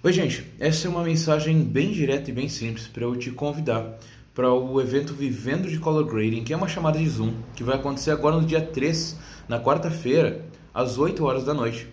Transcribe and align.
Oi, 0.00 0.12
gente. 0.12 0.44
Essa 0.60 0.86
é 0.86 0.90
uma 0.90 1.02
mensagem 1.02 1.60
bem 1.60 1.90
direta 1.90 2.30
e 2.30 2.32
bem 2.32 2.48
simples 2.48 2.86
para 2.86 3.02
eu 3.02 3.16
te 3.16 3.32
convidar 3.32 3.98
para 4.32 4.48
o 4.48 4.80
evento 4.80 5.12
Vivendo 5.12 5.68
de 5.68 5.76
Color 5.76 6.04
Grading, 6.04 6.44
que 6.44 6.52
é 6.52 6.56
uma 6.56 6.68
chamada 6.68 7.00
de 7.00 7.08
Zoom, 7.08 7.34
que 7.56 7.64
vai 7.64 7.74
acontecer 7.74 8.12
agora 8.12 8.36
no 8.36 8.46
dia 8.46 8.60
3, 8.60 9.18
na 9.48 9.60
quarta-feira, 9.60 10.44
às 10.72 10.98
8 10.98 11.24
horas 11.24 11.44
da 11.44 11.52
noite. 11.52 11.88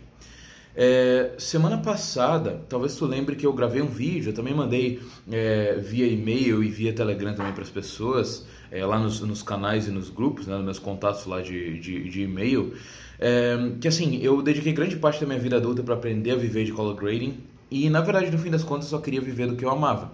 É, 0.76 1.33
semana 1.39 1.79
passada, 1.79 2.63
talvez 2.70 2.96
tu 2.96 3.08
lembre 3.08 3.36
que 3.36 3.44
eu 3.44 3.54
gravei 3.54 3.81
um 3.81 3.88
vídeo, 3.88 4.29
eu 4.29 4.33
também 4.35 4.53
mandei 4.53 5.01
é, 5.31 5.74
via 5.78 6.06
e-mail 6.06 6.63
e 6.63 6.69
via 6.69 6.94
Telegram 6.94 7.33
também 7.33 7.53
para 7.53 7.63
as 7.63 7.72
pessoas, 7.72 8.46
é, 8.69 8.85
lá 8.85 8.99
nos, 8.99 9.19
nos, 9.22 9.42
canais 9.42 9.87
e 9.87 9.92
nos 9.92 10.12
grupos, 10.12 10.46
né, 10.46 10.56
nos 10.56 10.63
meus 10.63 10.79
contatos 10.79 11.26
lá 11.26 11.42
de, 11.42 11.79
de, 11.79 12.08
de 12.08 12.22
e-mail, 12.22 12.76
é, 13.17 13.72
que 13.81 13.87
assim, 13.87 14.19
eu 14.22 14.44
dediquei 14.44 14.74
grande 14.74 14.96
parte 14.96 15.22
da 15.22 15.26
minha 15.26 15.40
vida 15.40 15.58
adulta 15.58 15.81
para 15.81 15.96
aprender 15.96 16.30
a 16.30 16.35
viver 16.35 16.66
de 16.66 16.72
color 16.72 16.94
grading 16.94 17.55
e 17.70 17.90
na 17.90 18.02
verdade 18.02 18.32
no 18.32 18.38
fim 18.38 18.49
das 18.49 18.63
contas 18.63 18.85
eu 18.85 18.98
só 18.98 19.03
queria 19.03 19.21
viver 19.21 19.48
do 19.48 19.55
que 19.55 19.66
eu 19.66 19.70
amava. 19.70 20.12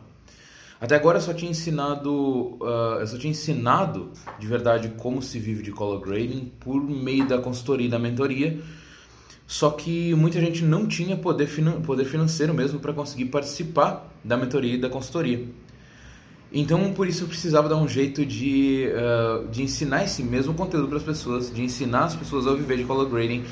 Até 0.79 0.95
agora 0.95 1.17
eu 1.17 1.21
só 1.21 1.33
tinha 1.33 1.51
ensinado, 1.51 2.57
uh, 2.59 2.97
eu 2.99 3.07
só 3.07 3.17
tinha 3.17 3.31
ensinado 3.31 4.11
de 4.39 4.47
verdade 4.47 4.89
como 4.97 5.21
se 5.21 5.37
vive 5.39 5.61
de 5.61 5.71
color 5.71 5.99
grading 5.99 6.51
por 6.59 6.81
meio 6.81 7.27
da 7.27 7.37
consultoria 7.37 7.87
e 7.87 7.89
da 7.89 7.99
mentoria 7.99 8.59
só 9.51 9.69
que 9.69 10.15
muita 10.15 10.39
gente 10.39 10.63
não 10.63 10.87
tinha 10.87 11.17
poder, 11.17 11.45
finan 11.45 11.81
poder 11.81 12.05
financeiro 12.05 12.53
mesmo 12.53 12.79
para 12.79 12.93
conseguir 12.93 13.25
participar 13.25 14.09
da 14.23 14.37
mentoria 14.37 14.75
e 14.75 14.77
da 14.77 14.89
consultoria. 14.89 15.45
Então, 16.53 16.91
por 16.93 17.07
isso 17.07 17.23
eu 17.23 17.27
precisava 17.27 17.69
dar 17.69 17.77
um 17.77 17.87
jeito 17.87 18.25
de, 18.25 18.89
uh, 18.89 19.47
de 19.47 19.63
ensinar 19.63 20.03
esse 20.03 20.21
mesmo 20.21 20.53
conteúdo 20.53 20.87
para 20.89 20.97
as 20.97 21.03
pessoas, 21.03 21.53
de 21.53 21.63
ensinar 21.63 22.05
as 22.05 22.15
pessoas 22.15 22.45
a 22.45 22.53
viver 22.53 22.77
de 22.77 22.83
color 22.83 23.09
grading, 23.09 23.43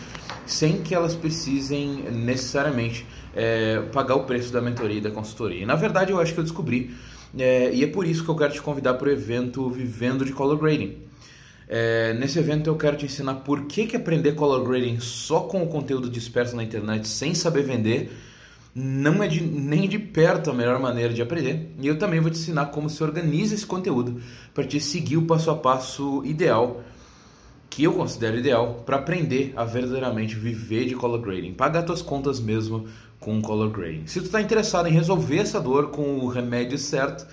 sem 0.45 0.81
que 0.81 0.93
elas 0.93 1.15
precisem 1.15 2.03
necessariamente 2.11 3.05
é, 3.33 3.79
pagar 3.93 4.15
o 4.15 4.23
preço 4.25 4.51
da 4.51 4.59
mentoria 4.59 4.97
e 4.97 5.01
da 5.01 5.11
consultoria. 5.11 5.63
E, 5.63 5.65
na 5.65 5.75
verdade, 5.75 6.11
eu 6.11 6.19
acho 6.19 6.33
que 6.33 6.39
eu 6.41 6.43
descobri, 6.43 6.93
é, 7.37 7.73
e 7.73 7.83
é 7.83 7.87
por 7.87 8.05
isso 8.05 8.23
que 8.23 8.29
eu 8.29 8.35
quero 8.35 8.51
te 8.51 8.61
convidar 8.61 8.95
para 8.95 9.07
o 9.07 9.11
evento 9.11 9.69
Vivendo 9.69 10.25
de 10.25 10.33
Color 10.33 10.57
Grading. 10.57 10.97
É, 11.71 12.15
nesse 12.15 12.39
evento 12.39 12.67
eu 12.67 12.75
quero 12.75 12.97
te 12.97 13.05
ensinar 13.05 13.35
por 13.35 13.65
que, 13.67 13.85
que 13.85 13.95
aprender 13.95 14.31
color 14.31 14.67
grading 14.67 14.99
só 14.99 15.41
com 15.41 15.61
o 15.61 15.67
conteúdo 15.67 16.09
disperso 16.09 16.55
na 16.55 16.63
internet 16.63 17.07
sem 17.07 17.35
saber 17.35 17.61
vender 17.61 18.11
não 18.73 19.23
é 19.23 19.27
de, 19.27 19.41
nem 19.41 19.87
de 19.87 19.97
perto 19.97 20.51
a 20.51 20.53
melhor 20.53 20.79
maneira 20.79 21.13
de 21.13 21.21
aprender. 21.21 21.73
E 21.79 21.87
eu 21.87 21.97
também 21.97 22.19
vou 22.19 22.29
te 22.29 22.37
ensinar 22.37 22.67
como 22.67 22.89
se 22.89 23.03
organiza 23.03 23.55
esse 23.55 23.65
conteúdo 23.65 24.21
para 24.53 24.63
te 24.63 24.79
seguir 24.79 25.17
o 25.17 25.23
passo 25.23 25.49
a 25.51 25.55
passo 25.55 26.23
ideal, 26.25 26.83
que 27.69 27.83
eu 27.83 27.93
considero 27.93 28.37
ideal, 28.37 28.83
para 28.85 28.97
aprender 28.97 29.53
a 29.55 29.63
verdadeiramente 29.63 30.35
viver 30.35 30.85
de 30.85 30.95
color 30.95 31.19
grading, 31.19 31.53
pagar 31.53 31.83
tuas 31.83 32.01
contas 32.01 32.39
mesmo 32.39 32.87
com 33.19 33.41
color 33.41 33.69
grading. 33.69 34.07
Se 34.07 34.19
tu 34.19 34.25
está 34.25 34.41
interessado 34.41 34.87
em 34.87 34.91
resolver 34.91 35.37
essa 35.37 35.59
dor 35.59 35.89
com 35.89 36.19
o 36.19 36.27
remédio 36.27 36.77
certo, 36.77 37.27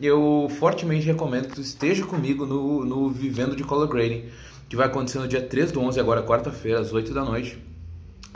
eu 0.00 0.48
fortemente 0.58 1.06
recomendo 1.06 1.48
que 1.48 1.54
tu 1.54 1.60
esteja 1.60 2.04
comigo 2.04 2.44
no, 2.44 2.84
no 2.84 3.08
Vivendo 3.08 3.56
de 3.56 3.64
Color 3.64 3.88
Grading, 3.88 4.24
que 4.68 4.76
vai 4.76 4.86
acontecer 4.86 5.18
no 5.18 5.28
dia 5.28 5.40
3 5.40 5.72
do 5.72 5.80
11, 5.80 5.98
agora 5.98 6.22
quarta-feira, 6.22 6.80
às 6.80 6.92
8 6.92 7.14
da 7.14 7.24
noite. 7.24 7.58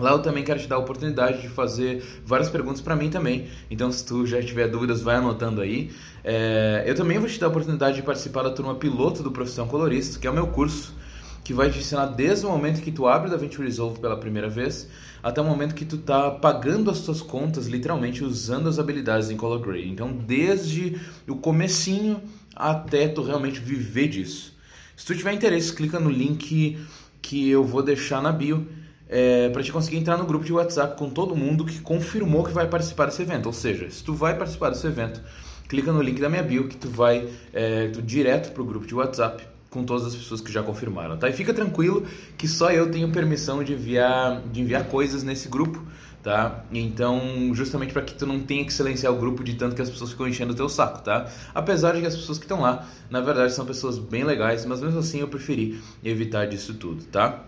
Lá 0.00 0.12
eu 0.12 0.20
também 0.20 0.42
quero 0.42 0.58
te 0.58 0.66
dar 0.66 0.76
a 0.76 0.78
oportunidade 0.78 1.42
de 1.42 1.48
fazer 1.48 2.02
várias 2.24 2.48
perguntas 2.48 2.80
para 2.80 2.96
mim 2.96 3.10
também. 3.10 3.48
Então, 3.70 3.90
se 3.92 4.04
tu 4.04 4.26
já 4.26 4.42
tiver 4.42 4.68
dúvidas, 4.68 5.00
vai 5.00 5.16
anotando 5.16 5.60
aí. 5.60 5.90
É, 6.24 6.84
eu 6.86 6.94
também 6.94 7.18
vou 7.18 7.28
te 7.28 7.38
dar 7.38 7.46
a 7.46 7.50
oportunidade 7.50 7.96
de 7.96 8.02
participar 8.02 8.42
da 8.42 8.50
turma 8.50 8.74
piloto 8.74 9.22
do 9.22 9.30
Profissão 9.30 9.66
Colorista, 9.66 10.18
que 10.18 10.26
é 10.26 10.30
o 10.30 10.34
meu 10.34 10.46
curso 10.48 10.94
que 11.42 11.54
vai 11.54 11.70
te 11.70 11.78
ensinar 11.78 12.06
desde 12.06 12.46
o 12.46 12.50
momento 12.50 12.80
que 12.80 12.92
tu 12.92 13.06
abre 13.06 13.30
da 13.30 13.36
Venture 13.36 13.66
Resolve 13.66 13.98
pela 13.98 14.16
primeira 14.16 14.48
vez 14.48 14.88
até 15.22 15.40
o 15.40 15.44
momento 15.44 15.74
que 15.74 15.84
tu 15.84 15.98
tá 15.98 16.30
pagando 16.30 16.90
as 16.90 17.00
tuas 17.00 17.20
contas, 17.20 17.66
literalmente 17.66 18.24
usando 18.24 18.68
as 18.68 18.78
habilidades 18.78 19.30
em 19.30 19.36
Color 19.36 19.60
Grading. 19.60 19.90
Então, 19.90 20.12
desde 20.12 21.00
o 21.28 21.36
comecinho 21.36 22.22
até 22.54 23.08
tu 23.08 23.22
realmente 23.22 23.60
viver 23.60 24.08
disso. 24.08 24.54
Se 24.96 25.06
tu 25.06 25.14
tiver 25.14 25.32
interesse, 25.32 25.72
clica 25.72 25.98
no 25.98 26.10
link 26.10 26.78
que 27.22 27.50
eu 27.50 27.64
vou 27.64 27.82
deixar 27.82 28.22
na 28.22 28.32
bio 28.32 28.66
é, 29.10 29.48
para 29.48 29.62
te 29.62 29.72
conseguir 29.72 29.96
entrar 29.96 30.16
no 30.16 30.24
grupo 30.24 30.44
de 30.44 30.52
WhatsApp 30.52 30.96
com 30.96 31.10
todo 31.10 31.34
mundo 31.34 31.64
que 31.64 31.80
confirmou 31.80 32.44
que 32.44 32.52
vai 32.52 32.68
participar 32.68 33.06
desse 33.06 33.20
evento. 33.20 33.46
Ou 33.46 33.52
seja, 33.52 33.90
se 33.90 34.04
tu 34.04 34.14
vai 34.14 34.38
participar 34.38 34.70
desse 34.70 34.86
evento, 34.86 35.20
clica 35.68 35.92
no 35.92 36.00
link 36.00 36.20
da 36.20 36.28
minha 36.28 36.42
bio 36.44 36.68
que 36.68 36.76
tu 36.76 36.88
vai 36.88 37.28
é, 37.52 37.88
tu, 37.88 38.00
direto 38.00 38.52
para 38.52 38.62
o 38.62 38.64
grupo 38.64 38.86
de 38.86 38.94
WhatsApp 38.94 39.42
com 39.68 39.84
todas 39.84 40.06
as 40.06 40.14
pessoas 40.14 40.40
que 40.40 40.52
já 40.52 40.62
confirmaram, 40.62 41.16
tá? 41.16 41.28
E 41.28 41.32
fica 41.32 41.52
tranquilo 41.52 42.04
que 42.36 42.48
só 42.48 42.70
eu 42.70 42.90
tenho 42.90 43.10
permissão 43.10 43.62
de 43.62 43.72
enviar, 43.72 44.42
de 44.52 44.60
enviar 44.60 44.84
coisas 44.84 45.22
nesse 45.22 45.48
grupo, 45.48 45.80
tá? 46.24 46.64
Então, 46.72 47.52
justamente 47.54 47.92
para 47.92 48.02
que 48.02 48.14
tu 48.14 48.26
não 48.26 48.40
tenha 48.40 48.64
que 48.64 48.72
silenciar 48.72 49.12
o 49.12 49.16
grupo 49.16 49.44
de 49.44 49.54
tanto 49.54 49.76
que 49.76 49.82
as 49.82 49.88
pessoas 49.88 50.10
ficam 50.10 50.26
enchendo 50.26 50.52
o 50.52 50.56
teu 50.56 50.68
saco, 50.68 51.02
tá? 51.02 51.28
Apesar 51.54 51.94
de 51.94 52.00
que 52.00 52.06
as 52.06 52.16
pessoas 52.16 52.38
que 52.38 52.44
estão 52.44 52.60
lá, 52.60 52.84
na 53.08 53.20
verdade, 53.20 53.52
são 53.52 53.64
pessoas 53.64 53.96
bem 53.96 54.24
legais, 54.24 54.66
mas 54.66 54.80
mesmo 54.80 54.98
assim 54.98 55.20
eu 55.20 55.28
preferi 55.28 55.80
evitar 56.02 56.46
disso 56.46 56.74
tudo, 56.74 57.04
tá? 57.04 57.44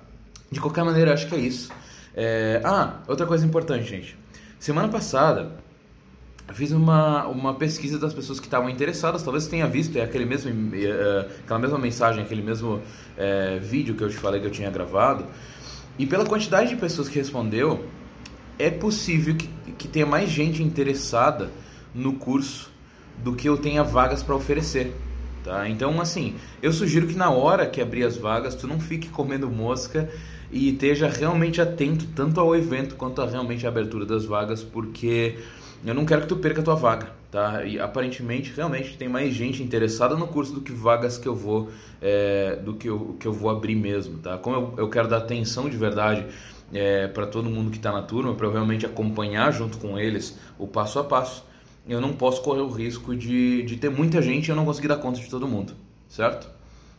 De 0.53 0.61
qualquer 0.61 0.85
maneira, 0.85 1.13
acho 1.13 1.27
que 1.27 1.35
é 1.35 1.39
isso. 1.39 1.73
É... 2.15 2.61
Ah, 2.63 3.01
outra 3.09 3.27
coisa 3.27 3.45
importante, 3.45 3.89
gente. 3.89 4.17
Semana 4.61 4.89
passada 4.89 5.51
eu 6.47 6.55
fiz 6.55 6.71
uma, 6.71 7.27
uma 7.29 7.55
pesquisa 7.55 7.99
das 7.99 8.13
pessoas 8.13 8.39
que 8.39 8.47
estavam 8.47 8.69
interessadas, 8.69 9.23
talvez 9.23 9.47
tenha 9.47 9.67
visto, 9.67 9.97
é 9.97 10.03
aquele 10.03 10.27
mesmo, 10.27 10.51
é, 10.75 11.27
aquela 11.43 11.59
mesma 11.59 11.79
mensagem, 11.79 12.23
aquele 12.23 12.43
mesmo 12.43 12.83
é, 13.17 13.59
vídeo 13.59 13.95
que 13.95 14.03
eu 14.03 14.11
te 14.11 14.17
falei 14.17 14.41
que 14.41 14.47
eu 14.47 14.51
tinha 14.51 14.71
gravado. 14.71 15.25
E 15.99 16.05
pela 16.05 16.27
quantidade 16.27 16.69
de 16.69 16.77
pessoas 16.77 17.09
que 17.09 17.19
respondeu, 17.19 17.87
é 18.59 18.71
possível 18.71 19.35
que, 19.35 19.49
que 19.79 19.89
tenha 19.89 20.05
mais 20.05 20.29
gente 20.29 20.63
interessada 20.63 21.51
no 21.95 22.15
curso 22.15 22.71
do 23.25 23.35
que 23.35 23.49
eu 23.49 23.57
tenha 23.57 23.83
vagas 23.83 24.23
para 24.23 24.35
oferecer. 24.35 24.95
Tá? 25.45 25.69
Então, 25.69 26.01
assim, 26.01 26.37
eu 26.63 26.73
sugiro 26.73 27.07
que 27.07 27.17
na 27.17 27.31
hora 27.31 27.67
que 27.67 27.81
abrir 27.81 28.05
as 28.05 28.17
vagas, 28.17 28.55
tu 28.55 28.67
não 28.69 28.79
fique 28.79 29.09
comendo 29.09 29.51
mosca 29.51 30.09
e 30.53 30.71
esteja 30.71 31.09
realmente 31.09 31.61
atento 31.61 32.07
tanto 32.15 32.39
ao 32.39 32.55
evento 32.55 32.95
quanto 32.95 33.21
a 33.21 33.27
realmente 33.27 33.67
a 33.67 33.69
abertura 33.69 34.07
das 34.07 34.25
vagas, 34.25 34.63
porque 34.63 35.39
eu 35.85 35.95
não 35.95 36.05
quero 36.05 36.23
que 36.23 36.29
tu 36.29 36.37
perca 36.37 36.61
a 36.61 36.65
tua 36.65 36.77
vaga, 36.77 37.09
tá? 37.29 37.65
E 37.65 37.81
aparentemente, 37.81 38.53
realmente, 38.55 38.97
tem 38.97 39.09
mais 39.09 39.35
gente 39.35 39.63
interessada 39.63 40.15
no 40.15 40.29
curso 40.29 40.53
do 40.53 40.61
que 40.61 40.71
vagas 40.71 41.19
que 41.19 41.27
eu 41.27 41.35
vou, 41.35 41.71
é, 42.01 42.57
do 42.57 42.75
que 42.75 42.89
eu, 42.89 43.17
que 43.19 43.27
eu 43.27 43.33
vou 43.33 43.51
abrir 43.51 43.75
mesmo, 43.75 44.19
tá? 44.19 44.39
Como 44.39 44.55
eu, 44.55 44.75
eu 44.77 44.89
quero 44.89 45.09
dar 45.09 45.17
atenção 45.17 45.69
de 45.69 45.77
verdade 45.77 46.25
é, 46.73 47.09
para 47.09 47.27
todo 47.27 47.51
mundo 47.51 47.71
que 47.71 47.79
está 47.79 47.91
na 47.91 48.03
turma, 48.03 48.33
para 48.35 48.49
realmente 48.49 48.87
acompanhar 48.87 49.53
junto 49.53 49.79
com 49.79 49.99
eles 49.99 50.39
o 50.57 50.69
passo 50.69 51.01
a 51.01 51.05
passo, 51.05 51.45
eu 51.87 52.01
não 52.01 52.13
posso 52.13 52.43
correr 52.43 52.61
o 52.61 52.71
risco 52.71 53.15
de, 53.15 53.63
de 53.63 53.77
ter 53.77 53.91
muita 53.91 54.23
gente 54.23 54.49
e 54.49 54.51
eu 54.51 54.57
não 54.57 54.65
conseguir 54.65 54.89
dar 54.89 54.97
conta 54.97 55.21
de 55.21 55.29
todo 55.29 55.49
mundo, 55.49 55.75
certo? 56.09 56.49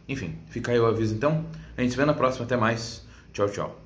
Enfim, 0.08 0.36
fica 0.48 0.72
aí 0.72 0.80
o 0.80 0.86
aviso 0.86 1.16
então. 1.16 1.46
A 1.78 1.82
gente 1.82 1.92
se 1.92 1.98
vê 1.98 2.06
na 2.06 2.14
próxima, 2.14 2.46
até 2.46 2.58
mais. 2.58 3.06
Tchau, 3.32 3.50
tchau. 3.50 3.84